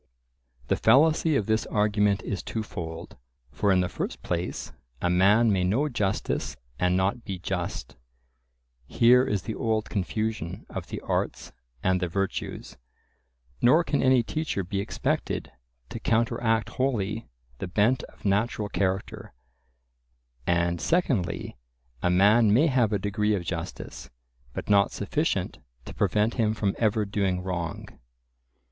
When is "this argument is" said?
1.45-2.41